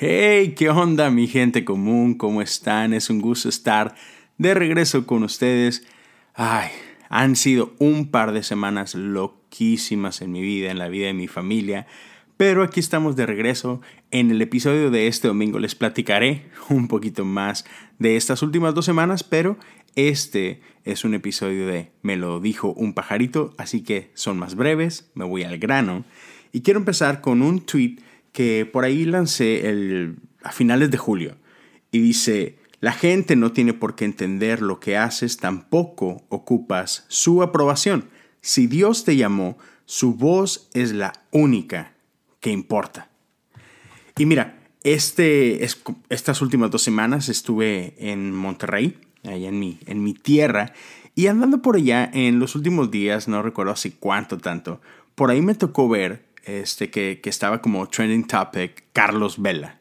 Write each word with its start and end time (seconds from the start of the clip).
Hey, 0.00 0.54
¿qué 0.56 0.70
onda 0.70 1.10
mi 1.10 1.26
gente 1.26 1.64
común? 1.64 2.14
¿Cómo 2.14 2.40
están? 2.40 2.94
Es 2.94 3.10
un 3.10 3.20
gusto 3.20 3.48
estar 3.48 3.96
de 4.36 4.54
regreso 4.54 5.08
con 5.08 5.24
ustedes. 5.24 5.84
Ay, 6.34 6.68
han 7.08 7.34
sido 7.34 7.74
un 7.80 8.12
par 8.12 8.30
de 8.30 8.44
semanas 8.44 8.94
loquísimas 8.94 10.22
en 10.22 10.30
mi 10.30 10.40
vida, 10.40 10.70
en 10.70 10.78
la 10.78 10.86
vida 10.86 11.08
de 11.08 11.14
mi 11.14 11.26
familia, 11.26 11.88
pero 12.36 12.62
aquí 12.62 12.78
estamos 12.78 13.16
de 13.16 13.26
regreso. 13.26 13.80
En 14.12 14.30
el 14.30 14.40
episodio 14.40 14.92
de 14.92 15.08
este 15.08 15.26
domingo 15.26 15.58
les 15.58 15.74
platicaré 15.74 16.46
un 16.68 16.86
poquito 16.86 17.24
más 17.24 17.64
de 17.98 18.14
estas 18.14 18.40
últimas 18.44 18.76
dos 18.76 18.84
semanas, 18.84 19.24
pero 19.24 19.58
este 19.96 20.60
es 20.84 21.04
un 21.04 21.14
episodio 21.14 21.66
de 21.66 21.90
Me 22.02 22.16
lo 22.16 22.38
dijo 22.38 22.72
un 22.72 22.94
pajarito, 22.94 23.52
así 23.58 23.82
que 23.82 24.12
son 24.14 24.38
más 24.38 24.54
breves, 24.54 25.10
me 25.14 25.24
voy 25.24 25.42
al 25.42 25.58
grano. 25.58 26.04
Y 26.52 26.60
quiero 26.60 26.78
empezar 26.78 27.20
con 27.20 27.42
un 27.42 27.62
tweet 27.62 27.96
que 28.38 28.66
por 28.66 28.84
ahí 28.84 29.04
lancé 29.04 29.68
el, 29.68 30.20
a 30.44 30.52
finales 30.52 30.92
de 30.92 30.96
julio 30.96 31.34
y 31.90 31.98
dice, 31.98 32.60
la 32.78 32.92
gente 32.92 33.34
no 33.34 33.50
tiene 33.50 33.74
por 33.74 33.96
qué 33.96 34.04
entender 34.04 34.62
lo 34.62 34.78
que 34.78 34.96
haces, 34.96 35.38
tampoco 35.38 36.22
ocupas 36.28 37.04
su 37.08 37.42
aprobación. 37.42 38.04
Si 38.40 38.68
Dios 38.68 39.02
te 39.02 39.16
llamó, 39.16 39.58
su 39.86 40.14
voz 40.14 40.68
es 40.72 40.92
la 40.92 41.14
única 41.32 41.94
que 42.38 42.52
importa. 42.52 43.10
Y 44.16 44.24
mira, 44.24 44.60
este, 44.84 45.66
estas 46.08 46.40
últimas 46.40 46.70
dos 46.70 46.82
semanas 46.82 47.28
estuve 47.28 47.96
en 47.98 48.32
Monterrey, 48.32 49.00
allá 49.24 49.48
en 49.48 49.58
mi, 49.58 49.80
en 49.86 50.04
mi 50.04 50.14
tierra, 50.14 50.74
y 51.16 51.26
andando 51.26 51.60
por 51.60 51.74
allá 51.74 52.08
en 52.14 52.38
los 52.38 52.54
últimos 52.54 52.92
días, 52.92 53.26
no 53.26 53.42
recuerdo 53.42 53.72
hace 53.72 53.94
cuánto 53.94 54.38
tanto, 54.38 54.80
por 55.16 55.32
ahí 55.32 55.42
me 55.42 55.56
tocó 55.56 55.88
ver 55.88 56.27
este, 56.48 56.90
que, 56.90 57.20
estaba 57.24 57.60
como 57.60 57.86
trending 57.88 58.26
topic, 58.26 58.84
Carlos 58.92 59.40
Vela. 59.40 59.80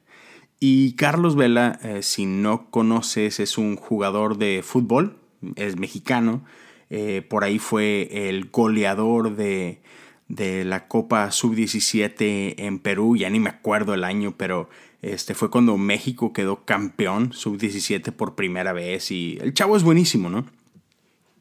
Y 0.60 0.94
Carlos 0.94 1.36
Vela, 1.36 1.80
eh, 1.84 2.02
si 2.02 2.26
no 2.26 2.70
conoces, 2.70 3.40
es 3.40 3.58
un 3.58 3.76
jugador 3.76 4.38
de 4.38 4.62
fútbol, 4.64 5.18
es 5.56 5.78
mexicano. 5.78 6.44
Eh, 6.90 7.22
por 7.28 7.44
ahí 7.44 7.60
fue 7.60 8.30
el 8.30 8.50
goleador 8.50 9.36
de, 9.36 9.82
de 10.28 10.66
la 10.66 10.88
Copa 10.88 11.32
Sub-17 11.32 12.56
en 12.58 12.80
Perú, 12.80 13.16
ya 13.16 13.30
ni 13.30 13.40
me 13.40 13.50
acuerdo 13.50 13.94
el 13.94 14.04
año, 14.04 14.36
pero 14.36 14.70
este 15.02 15.36
fue 15.36 15.50
cuando 15.50 15.78
México 15.78 16.34
quedó 16.34 16.66
campeón 16.66 17.34
Sub-17 17.34 18.12
por 18.12 18.36
primera 18.36 18.74
vez 18.74 19.12
y 19.12 19.38
el 19.42 19.54
chavo 19.54 19.78
es 19.78 19.84
buenísimo, 19.84 20.30
¿no? 20.30 20.46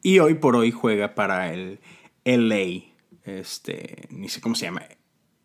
Y 0.03 0.19
hoy 0.19 0.35
por 0.35 0.55
hoy 0.55 0.71
juega 0.71 1.15
para 1.15 1.53
el 1.53 1.79
LA, 2.23 2.83
este, 3.25 4.07
ni 4.09 4.29
sé 4.29 4.41
cómo 4.41 4.55
se 4.55 4.65
llama, 4.65 4.83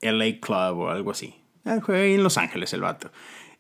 LA 0.02 0.40
Club 0.40 0.78
o 0.78 0.88
algo 0.90 1.12
así. 1.12 1.34
Ah, 1.64 1.78
juega 1.82 2.02
ahí 2.02 2.14
en 2.14 2.22
Los 2.22 2.38
Ángeles 2.38 2.72
el 2.72 2.80
vato. 2.80 3.10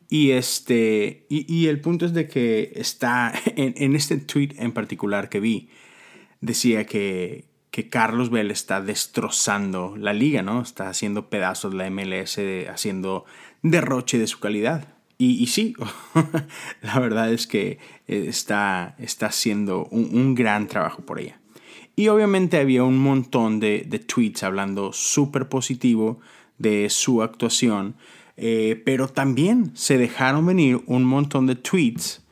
Y, 0.08 0.32
este, 0.32 1.26
y, 1.30 1.68
el 1.68 1.80
punto 1.80 2.04
es 2.04 2.12
de 2.12 2.28
que 2.28 2.72
está 2.74 3.32
en, 3.56 3.96
este 3.96 4.18
tweet 4.18 4.50
en 4.58 4.72
particular 4.72 5.30
que 5.30 5.40
vi, 5.40 5.70
decía 6.40 6.84
que, 6.84 7.46
que 7.70 7.88
Carlos 7.88 8.28
Bell 8.28 8.50
está 8.50 8.82
destrozando 8.82 9.96
la 9.96 10.12
liga, 10.12 10.42
¿no? 10.42 10.60
Está 10.60 10.90
haciendo 10.90 11.30
pedazos 11.30 11.72
la 11.72 11.88
MLS, 11.88 12.38
haciendo 12.68 13.24
derroche 13.62 14.18
de 14.18 14.26
su 14.26 14.38
calidad. 14.38 14.92
Y, 15.24 15.46
sí, 15.46 15.74
la 16.82 16.98
verdad 16.98 17.32
es 17.32 17.46
que 17.46 17.78
eh, 18.08 18.24
está, 18.28 18.96
está 18.98 19.26
haciendo 19.26 19.84
un, 19.86 20.34
gran 20.34 20.66
trabajo 20.66 21.02
por 21.02 21.20
ella. 21.20 21.40
Y 21.94 22.08
obviamente 22.08 22.58
había 22.58 22.84
un 22.84 22.98
montón 22.98 23.60
de, 23.60 23.84
de 23.86 23.98
tweets 23.98 24.42
hablando 24.42 24.92
súper 24.92 25.48
positivo 25.48 26.20
de 26.58 26.88
su 26.88 27.22
actuación, 27.22 27.96
eh, 28.36 28.80
pero 28.84 29.08
también 29.08 29.72
se 29.74 29.98
dejaron 29.98 30.46
venir 30.46 30.80
un 30.86 31.04
montón 31.04 31.46
de 31.46 31.56
tweets 31.56 32.22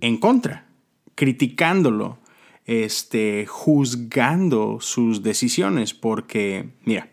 en 0.00 0.18
contra, 0.18 0.66
criticándolo, 1.14 2.18
este, 2.66 3.46
juzgando 3.46 4.78
sus 4.80 5.22
decisiones, 5.22 5.94
porque, 5.94 6.70
mira, 6.84 7.08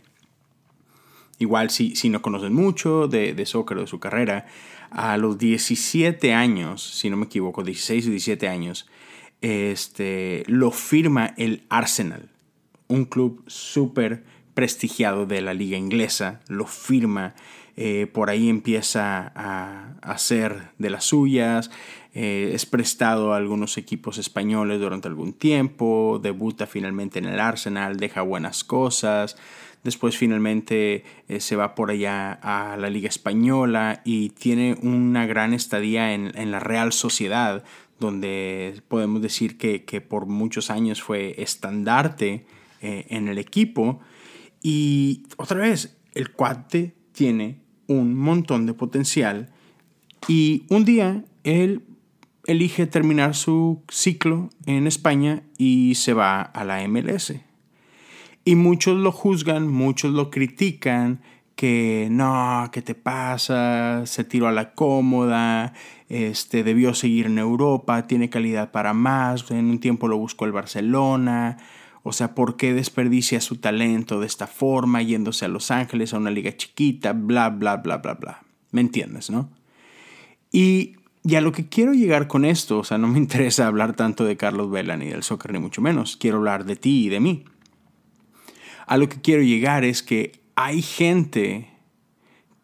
igual 1.37 1.69
si, 1.69 1.95
si 1.95 2.09
no 2.09 2.21
conocen 2.21 2.53
mucho 2.53 3.07
de, 3.07 3.33
de 3.33 3.45
soccer 3.45 3.77
o 3.77 3.81
de 3.81 3.87
su 3.87 3.99
carrera, 3.99 4.47
a 4.89 5.17
los 5.17 5.37
17 5.37 6.33
años, 6.33 6.81
si 6.81 7.09
no 7.09 7.17
me 7.17 7.25
equivoco, 7.25 7.63
16 7.63 8.07
o 8.07 8.09
17 8.09 8.47
años, 8.47 8.87
este, 9.41 10.43
lo 10.47 10.71
firma 10.71 11.33
el 11.37 11.63
Arsenal, 11.69 12.29
un 12.87 13.05
club 13.05 13.43
súper 13.47 14.23
prestigiado 14.53 15.25
de 15.25 15.41
la 15.41 15.53
liga 15.53 15.77
inglesa, 15.77 16.41
lo 16.47 16.67
firma, 16.67 17.35
eh, 17.77 18.07
por 18.11 18.29
ahí 18.29 18.49
empieza 18.49 19.31
a, 19.33 19.95
hacer 20.01 20.69
de 20.77 20.89
las 20.89 21.05
suyas, 21.05 21.71
eh, 22.13 22.51
es 22.53 22.65
prestado 22.65 23.33
a 23.33 23.37
algunos 23.37 23.77
equipos 23.77 24.17
españoles 24.17 24.79
durante 24.79 25.07
algún 25.07 25.33
tiempo, 25.33 26.19
debuta 26.21 26.67
finalmente 26.67 27.19
en 27.19 27.25
el 27.25 27.39
Arsenal, 27.39 27.97
deja 27.97 28.21
buenas 28.21 28.63
cosas, 28.63 29.37
después 29.83 30.17
finalmente 30.17 31.05
eh, 31.29 31.39
se 31.39 31.55
va 31.55 31.73
por 31.73 31.91
allá 31.91 32.33
a 32.33 32.75
la 32.77 32.89
liga 32.89 33.07
española 33.07 34.01
y 34.03 34.29
tiene 34.29 34.77
una 34.81 35.25
gran 35.25 35.53
estadía 35.53 36.13
en, 36.13 36.37
en 36.37 36.51
la 36.51 36.59
Real 36.59 36.91
Sociedad, 36.91 37.63
donde 38.01 38.81
podemos 38.89 39.21
decir 39.21 39.57
que, 39.57 39.85
que 39.85 40.01
por 40.01 40.25
muchos 40.25 40.69
años 40.69 41.01
fue 41.01 41.35
estandarte 41.37 42.45
en 42.81 43.27
el 43.27 43.37
equipo 43.37 44.01
y 44.61 45.23
otra 45.37 45.59
vez, 45.59 45.97
el 46.13 46.31
cuate 46.31 46.93
tiene 47.13 47.61
un 47.87 48.15
montón 48.15 48.65
de 48.65 48.73
potencial 48.73 49.49
y 50.27 50.65
un 50.69 50.85
día 50.85 51.25
él 51.43 51.83
elige 52.45 52.85
terminar 52.87 53.35
su 53.35 53.83
ciclo 53.89 54.49
en 54.65 54.87
España 54.87 55.43
y 55.57 55.95
se 55.95 56.13
va 56.13 56.41
a 56.41 56.63
la 56.63 56.87
MLS. 56.87 57.33
Y 58.45 58.55
muchos 58.55 58.97
lo 58.97 59.11
juzgan, 59.11 59.67
muchos 59.67 60.13
lo 60.13 60.31
critican, 60.31 61.21
que 61.55 62.07
no, 62.09 62.69
¿qué 62.71 62.81
te 62.81 62.95
pasa? 62.95 64.05
Se 64.05 64.23
tiró 64.23 64.47
a 64.47 64.51
la 64.51 64.73
cómoda, 64.73 65.73
este, 66.11 66.65
debió 66.65 66.93
seguir 66.93 67.27
en 67.27 67.39
Europa, 67.39 68.05
tiene 68.05 68.29
calidad 68.29 68.71
para 68.71 68.93
más, 68.93 69.49
en 69.49 69.69
un 69.69 69.79
tiempo 69.79 70.09
lo 70.09 70.17
buscó 70.17 70.43
el 70.43 70.51
Barcelona, 70.51 71.57
o 72.03 72.11
sea, 72.11 72.35
¿por 72.35 72.57
qué 72.57 72.73
desperdicia 72.73 73.39
su 73.39 73.57
talento 73.57 74.19
de 74.19 74.27
esta 74.27 74.45
forma 74.45 75.01
yéndose 75.01 75.45
a 75.45 75.47
Los 75.47 75.71
Ángeles 75.71 76.13
a 76.13 76.17
una 76.17 76.29
liga 76.29 76.55
chiquita? 76.57 77.13
Bla, 77.13 77.49
bla, 77.49 77.77
bla, 77.77 77.97
bla, 77.97 78.15
bla. 78.15 78.43
¿Me 78.71 78.81
entiendes, 78.81 79.29
no? 79.29 79.49
Y, 80.51 80.97
y 81.23 81.35
a 81.35 81.41
lo 81.41 81.53
que 81.53 81.69
quiero 81.69 81.93
llegar 81.93 82.27
con 82.27 82.43
esto, 82.43 82.79
o 82.79 82.83
sea, 82.83 82.97
no 82.97 83.07
me 83.07 83.17
interesa 83.19 83.67
hablar 83.67 83.95
tanto 83.95 84.25
de 84.25 84.35
Carlos 84.35 84.69
Vela 84.69 84.97
ni 84.97 85.07
del 85.07 85.23
soccer, 85.23 85.53
ni 85.53 85.59
mucho 85.59 85.81
menos. 85.81 86.17
Quiero 86.17 86.37
hablar 86.37 86.65
de 86.65 86.75
ti 86.75 87.05
y 87.05 87.09
de 87.09 87.21
mí. 87.21 87.45
A 88.85 88.97
lo 88.97 89.07
que 89.07 89.21
quiero 89.21 89.43
llegar 89.43 89.85
es 89.85 90.03
que 90.03 90.41
hay 90.55 90.81
gente 90.81 91.69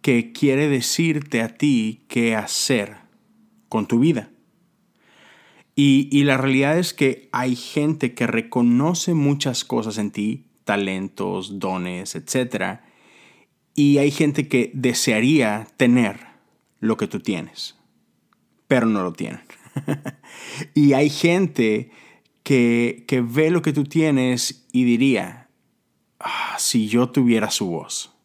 que 0.01 0.33
quiere 0.33 0.68
decirte 0.68 1.42
a 1.42 1.56
ti 1.56 2.04
qué 2.10 2.36
hacer 2.36 3.06
con 3.69 3.88
tu 3.88 4.00
vida. 4.00 4.31
Y, 5.80 6.24
la 6.24 6.38
realidad 6.38 6.80
es 6.80 6.96
que 6.96 7.30
hay 7.31 7.56
gente 7.56 8.16
que 8.16 8.25
reconoce 8.25 9.14
muchas 9.14 9.64
cosas 9.64 10.00
en 10.00 10.10
ti, 10.10 10.48
talentos, 10.64 11.60
dones, 11.60 12.16
etc. 12.16 12.80
Y 13.75 14.00
hay 14.00 14.10
gente 14.10 14.48
que 14.48 14.72
desearía 14.74 15.68
tener 15.78 16.19
lo 16.80 16.98
que 16.98 17.06
tú 17.06 17.19
tienes, 17.19 17.78
pero 18.68 18.88
no 18.88 19.04
lo 19.04 19.14
tienen. 19.14 19.42
y 20.74 20.94
hay 20.94 21.12
gente 21.12 21.92
que, 22.42 23.06
ve 23.30 23.52
lo 23.52 23.62
que 23.62 23.72
tú 23.72 23.84
tienes 23.84 24.68
y 24.72 24.84
diría, 24.84 25.50
ah, 26.19 26.56
si 26.58 26.88
yo 26.88 27.10
tuviera 27.10 27.52
su 27.52 27.68
voz. 27.68 28.17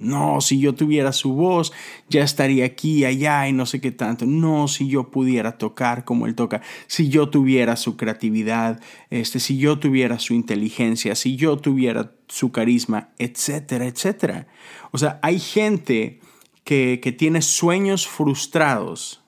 No, 0.00 0.40
si 0.40 0.58
yo 0.58 0.74
tuviera 0.74 1.12
su 1.12 1.34
voz, 1.34 1.74
ya 2.08 2.22
estaría 2.22 2.64
aquí, 2.64 3.04
allá 3.04 3.46
y 3.46 3.52
no 3.52 3.66
sé 3.66 3.82
qué 3.82 3.92
tanto. 3.92 4.24
No, 4.24 4.66
si 4.66 4.88
yo 4.88 5.10
pudiera 5.10 5.58
tocar 5.58 6.06
como 6.06 6.26
él 6.26 6.34
toca, 6.34 6.62
si 6.86 7.10
yo 7.10 7.28
tuviera 7.28 7.76
su 7.76 7.98
creatividad, 7.98 8.80
este, 9.10 9.40
si 9.40 9.58
yo 9.58 9.78
tuviera 9.78 10.18
su 10.18 10.32
inteligencia, 10.32 11.14
si 11.14 11.36
yo 11.36 11.58
tuviera 11.58 12.14
su 12.28 12.50
carisma, 12.50 13.10
etcétera, 13.18 13.84
etcétera. 13.84 14.46
O 14.90 14.96
sea, 14.96 15.20
hay 15.22 15.38
gente 15.38 16.20
que, 16.64 17.00
que 17.02 17.12
tiene 17.12 17.42
sueños 17.42 18.08
frustrados 18.08 19.22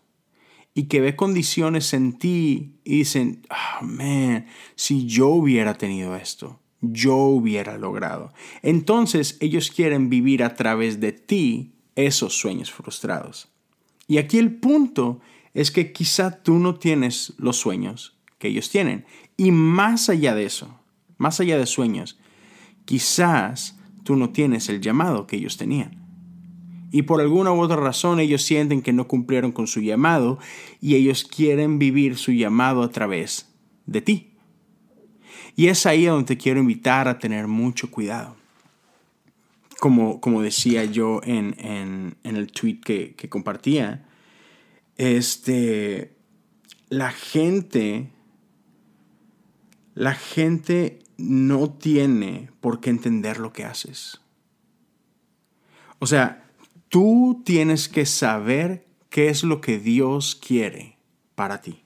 y 0.73 0.85
que 0.85 1.03
ve 1.03 1.17
condiciones 1.17 1.93
en 1.93 2.19
ti 2.19 2.77
y 2.83 2.97
dicen, 2.97 3.43
oh, 3.51 3.85
man, 3.85 4.47
si 4.75 5.07
yo 5.07 5.29
hubiera 5.29 5.75
tenido 5.75 6.17
esto 6.17 6.62
yo 6.82 7.17
hubiera 7.17 7.79
logrado. 7.79 8.32
Entonces 8.62 9.38
ellos 9.40 9.70
quieren 9.70 10.11
vivir 10.11 10.43
a 10.43 10.55
través 10.55 11.00
de 11.00 11.12
ti 11.12 11.73
esos 11.94 12.34
sueños 12.34 12.70
frustrados. 12.70 13.49
Y 14.08 14.19
aquí 14.19 14.38
el 14.38 14.56
punto 14.56 15.20
es 15.55 15.70
que 15.70 15.93
quizá 15.93 16.43
tú 16.43 16.58
no 16.58 16.75
tienes 16.75 17.34
los 17.38 17.56
sueños 17.56 18.19
que 18.38 18.49
ellos 18.49 18.69
tienen. 18.69 19.06
Y 19.37 19.52
más 19.52 20.08
allá 20.08 20.34
de 20.34 20.44
eso, 20.44 20.79
más 21.19 21.40
allá 21.40 21.56
de 21.56 21.67
sueños, 21.67 22.19
quizás 22.84 23.79
tú 24.02 24.17
no 24.17 24.31
tienes 24.31 24.69
el 24.69 24.81
llamado 24.81 25.26
que 25.26 25.37
ellos 25.37 25.56
tenían. 25.56 26.02
Y 26.90 27.02
por 27.02 27.20
alguna 27.20 27.52
u 27.52 27.61
otra 27.61 27.76
razón 27.76 28.20
ellos 28.20 28.43
sienten 28.43 28.82
que 28.82 28.93
no 28.93 29.08
cumplieron 29.08 29.52
con 29.52 29.67
su 29.67 29.81
llamado 29.81 30.38
y 30.81 30.96
ellos 30.96 31.25
quieren 31.25 31.79
vivir 31.79 32.19
su 32.19 32.32
llamado 32.32 32.82
a 32.82 32.90
través 32.90 33.50
de 33.87 34.02
ti. 34.02 34.31
Y 35.56 35.69
es 35.69 35.87
ahí 35.87 36.06
donde 36.06 36.35
te 36.35 36.39
quiero 36.39 36.61
invitar 36.61 37.09
a 37.09 37.19
tener 37.19 37.47
mucho 37.47 37.91
cuidado. 37.91 38.37
Como, 39.81 40.21
como 40.21 40.43
decía 40.43 40.85
yo 40.85 41.21
en, 41.25 42.17
el 42.23 42.53
tweet 42.53 42.81
que, 42.81 43.15
que, 43.15 43.29
compartía, 43.29 44.06
este, 44.97 46.15
la 46.89 47.11
gente, 47.11 48.11
la 49.94 50.15
gente 50.15 51.00
no 51.17 51.71
tiene 51.71 52.50
por 52.61 52.81
qué 52.81 52.91
entender 52.91 53.39
lo 53.39 53.53
que 53.53 53.65
haces. 53.65 54.21
O 55.99 56.06
sea, 56.06 56.49
tú 56.89 57.43
tienes 57.44 57.89
que 57.89 58.06
saber 58.06 58.87
qué 59.09 59.29
es 59.29 59.44
lo 59.44 59.61
que 59.61 59.79
Dios 59.79 60.35
quiere 60.35 60.97
para 61.35 61.61
ti. 61.61 61.85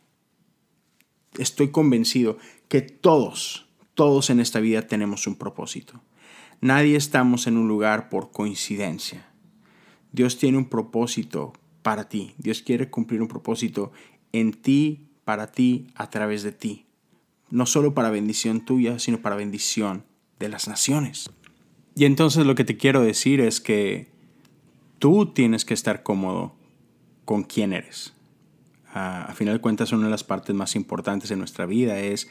Estoy 1.39 1.71
convencido 1.71 2.39
que 2.69 2.83
todos, 2.83 3.67
todos 3.95 4.31
en 4.31 4.41
esta 4.41 4.61
vida 4.61 4.83
tenemos 4.83 5.27
un 5.27 5.37
propósito. 5.37 6.01
Nadie 6.61 6.97
estamos 6.97 7.47
en 7.47 7.57
un 7.57 7.69
lugar 7.69 8.09
por 8.09 8.31
coincidencia. 8.31 9.29
Dios 10.13 10.39
tiene 10.39 10.59
un 10.59 10.69
propósito 10.69 11.53
para 11.83 12.09
ti. 12.09 12.35
Dios 12.39 12.63
quiere 12.63 12.91
cumplir 12.91 13.23
un 13.23 13.29
propósito 13.29 13.93
en 14.33 14.53
ti, 14.53 15.09
para 15.25 15.53
ti, 15.53 15.89
a 15.95 16.09
través 16.11 16.43
de 16.43 16.53
ti. 16.53 16.87
No 17.51 17.67
solo 17.67 17.95
para 17.95 18.11
bendición 18.11 18.65
tuya, 18.65 18.99
sino 18.99 19.21
para 19.21 19.37
bendición 19.37 20.05
de 20.39 20.49
las 20.49 20.69
naciones. 20.69 21.31
Y 21.95 22.05
entonces 22.05 22.47
lo 22.47 22.55
que 22.55 22.65
te 22.65 22.77
quiero 22.77 23.03
decir 23.03 23.41
es 23.41 23.61
que 23.61 24.09
tú 24.99 25.27
tienes 25.27 25.65
que 25.65 25.75
estar 25.75 26.03
cómodo 26.03 26.55
con 27.25 27.43
quién 27.43 27.73
eres. 27.73 28.13
a 28.93 29.35
final 29.35 29.55
de 29.55 29.61
cuentas, 29.61 29.93
una 29.93 30.07
de 30.07 30.11
las 30.11 30.25
partes 30.25 30.57
más 30.57 30.75
importantes 30.75 31.29
de 31.29 31.37
nuestra 31.37 31.67
vida 31.67 31.99
es 31.99 32.31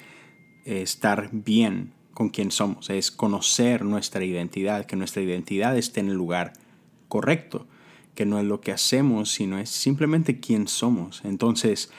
estar 0.66 1.30
bien 1.32 1.94
con 2.14 2.30
quien 2.30 2.52
somos, 2.52 2.90
es 2.90 3.12
conocer 3.12 3.84
nuestra 3.86 4.24
identidad, 4.24 4.86
que 4.86 4.96
nuestra 4.96 5.22
identidad 5.22 5.78
esté 5.78 6.00
en 6.00 6.10
el 6.10 6.16
lugar 6.16 6.54
correcto, 7.08 7.68
que 8.16 8.26
no 8.26 8.40
es 8.40 8.46
lo 8.46 8.62
que 8.62 8.72
hacemos, 8.72 9.32
sino 9.32 9.60
es 9.60 9.70
simplemente 9.70 10.40
quién 10.40 10.68
somos. 10.68 11.22
Entonces, 11.26 11.92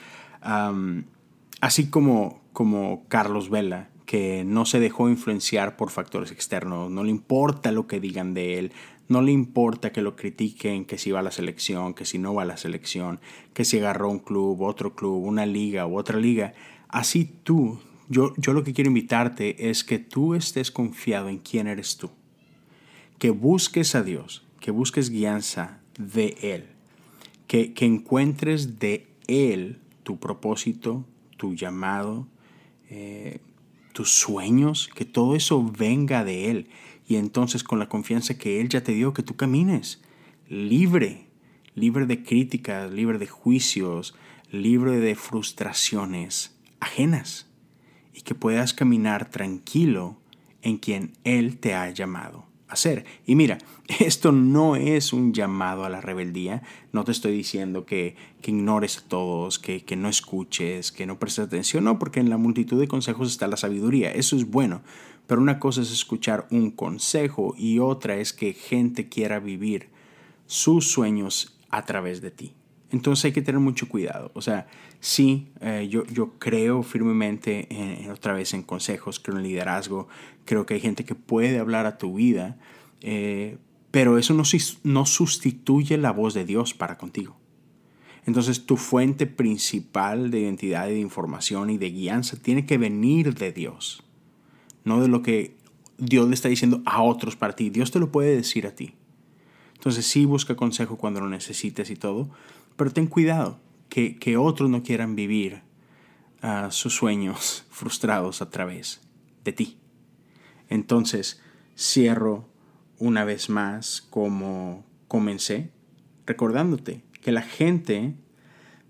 así 1.61 1.89
como, 1.89 2.41
como 2.51 3.05
Carlos 3.07 3.49
Vela, 3.49 3.89
que 4.05 4.43
no 4.43 4.65
se 4.65 4.79
dejó 4.79 5.09
influenciar 5.09 5.75
por 5.77 5.91
factores 5.91 6.31
externos, 6.31 6.89
no 6.89 7.03
le 7.03 7.11
importa 7.11 7.71
lo 7.71 7.87
que 7.87 7.99
digan 7.99 8.33
de 8.33 8.57
él, 8.57 8.71
no 9.09 9.21
le 9.21 9.31
importa 9.31 9.91
que 9.91 10.01
lo 10.01 10.15
critiquen, 10.15 10.85
que 10.85 10.97
si 10.97 11.11
va 11.11 11.19
a 11.19 11.23
la 11.23 11.31
selección, 11.31 11.93
que 11.93 12.05
si 12.05 12.17
no 12.17 12.33
va 12.33 12.41
a 12.41 12.45
la 12.45 12.57
selección, 12.57 13.19
que 13.53 13.65
si 13.65 13.77
agarró 13.77 14.09
un 14.09 14.19
club, 14.19 14.61
otro 14.63 14.95
club, 14.95 15.23
una 15.23 15.45
liga 15.45 15.85
u 15.85 15.97
otra 15.97 16.19
liga. 16.19 16.53
Así 16.89 17.25
tú 17.43 17.79
yo, 18.09 18.33
lo 18.37 18.63
que 18.63 18.73
quiero 18.73 18.89
invitarte 18.89 19.69
es 19.69 19.83
que 19.83 19.99
tú 19.99 20.33
estés 20.33 20.71
confiado 20.71 21.29
en 21.29 21.39
quién 21.39 21.67
eres 21.67 21.97
tú. 21.97 22.09
Que 23.19 23.31
busques 23.31 23.95
a 23.95 24.03
Dios, 24.03 24.45
que 24.59 24.71
busques 24.71 25.09
guianza 25.09 25.81
de 25.97 26.37
Él. 26.41 26.67
Que, 27.47 27.73
encuentres 27.79 28.79
de 28.79 29.07
Él 29.27 29.79
tu 30.03 30.19
propósito, 30.19 31.05
tu 31.35 31.53
llamado, 31.53 32.27
eh, 32.89 33.39
tus 33.93 34.11
sueños, 34.11 34.89
que 34.95 35.03
todo 35.03 35.35
eso 35.35 35.63
venga 35.63 36.23
de 36.23 36.49
Él. 36.49 36.69
Y 37.07 37.15
entonces 37.15 37.63
con 37.63 37.79
la 37.79 37.89
confianza 37.89 38.37
que 38.37 38.61
Él 38.61 38.69
ya 38.69 38.83
te 38.83 38.93
dio, 38.93 39.13
que 39.13 39.23
tú 39.23 39.35
camines 39.35 40.01
libre, 40.47 41.27
libre 41.75 42.05
de 42.05 42.23
críticas, 42.23 42.89
libre 42.91 43.17
de 43.17 43.27
juicios, 43.27 44.15
libre 44.49 44.99
de 44.99 45.15
frustraciones 45.15 46.57
ajenas 46.79 47.47
y 48.17 48.21
que 48.21 48.33
puedas 48.33 48.73
caminar 48.73 49.29
tranquilo 49.29 50.17
en 50.63 50.77
quien 50.77 51.13
Él 51.23 51.59
te 51.59 51.75
ha 51.75 51.87
llamado 51.91 52.45
a 52.67 52.75
ser. 52.75 53.05
Y 53.27 53.35
mira, 53.35 53.59
esto 53.99 54.31
no 54.31 54.75
es 54.75 55.13
un 55.13 55.33
llamado 55.33 55.85
a 55.85 55.89
la 55.89 56.01
rebeldía. 56.01 56.63
No 56.91 57.03
te 57.03 57.11
estoy 57.11 57.31
diciendo 57.31 57.85
que, 57.85 58.15
que 58.41 58.49
ignores 58.49 58.97
a 58.97 59.07
todos, 59.07 59.59
que, 59.59 59.85
que, 59.85 59.95
no 59.95 60.09
escuches, 60.09 60.91
que 60.91 61.05
no 61.05 61.19
prestes 61.19 61.45
atención. 61.45 61.83
No, 61.83 61.99
porque 61.99 62.19
en 62.19 62.31
la 62.31 62.37
multitud 62.37 62.79
de 62.79 62.87
consejos 62.87 63.29
está 63.29 63.47
la 63.47 63.55
sabiduría. 63.55 64.11
Eso 64.11 64.35
es 64.35 64.49
bueno. 64.49 64.81
Pero 65.27 65.39
una 65.39 65.59
cosa 65.59 65.83
es 65.83 65.91
escuchar 65.91 66.47
un 66.49 66.71
consejo 66.71 67.53
y 67.55 67.77
otra 67.77 68.15
es 68.15 68.33
que 68.33 68.53
gente 68.53 69.09
quiera 69.09 69.39
vivir 69.39 69.89
sus 70.47 70.91
sueños 70.91 71.55
a 71.69 71.85
través 71.85 72.21
de 72.21 72.31
ti. 72.31 72.53
Entonces 72.91 73.25
hay 73.25 73.31
que 73.33 73.41
tener 73.41 73.59
mucho 73.59 73.89
cuidado. 73.89 74.31
O 74.33 74.41
sea, 74.41 74.67
sí, 74.99 75.49
eh, 75.61 75.87
yo, 75.89 76.05
yo 76.05 76.33
creo 76.39 76.83
firmemente 76.83 77.67
en, 77.69 78.09
otra 78.11 78.33
vez 78.33 78.53
en 78.53 78.63
consejos, 78.63 79.19
creo 79.19 79.37
en 79.37 79.43
liderazgo, 79.43 80.07
creo 80.45 80.65
que 80.65 80.75
hay 80.75 80.79
gente 80.79 81.03
que 81.03 81.15
puede 81.15 81.59
hablar 81.59 81.85
a 81.85 81.97
tu 81.97 82.15
vida, 82.15 82.57
eh, 83.01 83.57
pero 83.91 84.17
eso 84.17 84.33
no, 84.33 84.43
no 84.83 85.05
sustituye 85.05 85.97
la 85.97 86.11
voz 86.11 86.33
de 86.33 86.45
Dios 86.45 86.73
para 86.73 86.97
contigo. 86.97 87.37
Entonces 88.25 88.65
tu 88.65 88.75
fuente 88.75 89.25
principal 89.25 90.31
de 90.31 90.41
identidad 90.41 90.89
y 90.89 90.93
de 90.93 90.99
información 90.99 91.69
y 91.69 91.77
de 91.77 91.91
guianza 91.91 92.37
tiene 92.37 92.65
que 92.65 92.77
venir 92.77 93.33
de 93.35 93.53
Dios, 93.53 94.03
no 94.83 95.01
de 95.01 95.07
lo 95.07 95.23
que 95.23 95.55
Dios 95.97 96.27
le 96.27 96.35
está 96.35 96.49
diciendo 96.49 96.81
a 96.85 97.01
otros 97.01 97.35
para 97.35 97.55
ti. 97.55 97.69
Dios 97.69 97.91
te 97.91 97.99
lo 97.99 98.11
puede 98.11 98.35
decir 98.35 98.67
a 98.67 98.75
ti. 98.75 98.95
Entonces 99.75 100.05
sí 100.05 100.25
busca 100.25 100.55
consejo 100.55 100.97
cuando 100.97 101.21
lo 101.21 101.29
necesites 101.29 101.89
y 101.89 101.95
todo, 101.95 102.29
pero 102.77 102.91
ten 102.91 103.07
cuidado 103.07 103.59
que, 103.89 104.17
que 104.17 104.37
otros 104.37 104.69
no 104.69 104.83
quieran 104.83 105.15
vivir 105.15 105.61
uh, 106.43 106.71
sus 106.71 106.95
sueños 106.95 107.65
frustrados 107.69 108.41
a 108.41 108.49
través 108.49 109.01
de 109.43 109.51
ti. 109.51 109.77
Entonces 110.69 111.41
cierro 111.77 112.47
una 112.99 113.25
vez 113.25 113.49
más 113.49 114.01
como 114.01 114.85
comencé, 115.07 115.71
recordándote 116.25 117.03
que 117.21 117.31
la 117.31 117.41
gente 117.41 118.15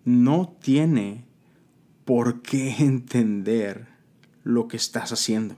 no 0.06 0.56
tiene 0.62 1.26
por 2.06 2.42
qué 2.42 2.76
entender 2.80 3.88
lo 4.44 4.68
que 4.68 4.78
estás 4.78 5.12
haciendo. 5.12 5.56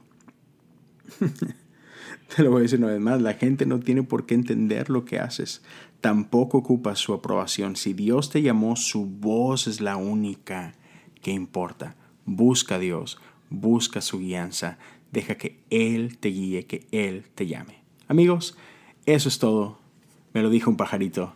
Te 2.36 2.44
lo 2.44 2.52
voy 2.52 2.60
a 2.60 2.64
decir 2.64 2.80
una 2.80 2.88
vez 2.88 3.00
más, 3.00 3.22
la 3.22 3.34
gente 3.34 3.66
no 3.66 3.80
tiene 3.80 4.04
por 4.04 4.26
qué 4.26 4.36
entender 4.36 4.90
lo 4.90 5.06
que 5.06 5.20
haces 5.20 5.62
tampoco 6.02 6.60
ocupa 6.60 6.96
su 6.96 7.14
aprobación. 7.14 7.76
Si 7.76 7.94
Dios 7.94 8.30
te 8.30 8.42
llamó, 8.42 8.76
su 8.76 9.06
voz 9.06 9.68
es 9.68 9.82
la 9.82 9.98
única 9.98 10.74
que 11.22 11.32
importa. 11.32 11.96
Busca 12.26 12.76
a 12.76 12.80
Dios, 12.80 13.20
busca 13.50 14.02
su 14.02 14.20
guianza, 14.20 14.78
deja 15.12 15.36
que 15.36 15.60
Él 15.70 16.18
te 16.18 16.30
guíe, 16.30 16.66
que 16.66 16.86
Él 16.92 17.26
te 17.36 17.48
llame. 17.48 17.82
Amigos, 18.08 18.58
eso 19.06 19.30
es 19.30 19.40
todo. 19.40 19.80
Me 20.34 20.42
lo 20.42 20.50
dijo 20.50 20.70
un 20.70 20.78
pajarito. 20.78 21.34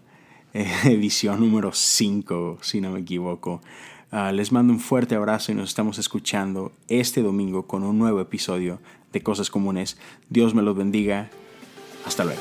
edición 0.83 1.39
número 1.39 1.71
5, 1.73 2.59
si 2.61 2.79
no 2.79 2.91
me 2.91 2.99
equivoco. 2.99 3.61
Ah, 4.15 4.31
les 4.31 4.51
mando 4.51 4.71
un 4.71 4.79
fuerte 4.79 5.15
abrazo 5.15 5.51
y 5.51 5.55
nos 5.55 5.69
estamos 5.69 5.97
escuchando 5.97 6.71
este 6.87 7.23
domingo 7.23 7.65
con 7.65 7.83
un 7.83 7.97
nuevo 7.97 8.21
episodio 8.21 8.77
de 9.11 9.23
Cosas 9.23 9.49
Comunes. 9.49 9.97
Dios 10.29 10.53
me 10.53 10.61
los 10.61 10.77
bendiga. 10.77 11.31
Hasta 12.05 12.23
luego. 12.23 12.39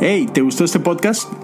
Hey, 0.00 0.30
¿te 0.32 0.40
gustó 0.40 0.64
este 0.64 0.80
podcast? 0.80 1.43